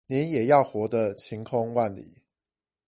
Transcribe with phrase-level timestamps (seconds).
[0.07, 2.23] 你也要活得晴空萬里